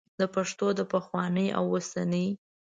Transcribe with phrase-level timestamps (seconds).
[0.19, 2.27] د پښتو د پخواني او اوسني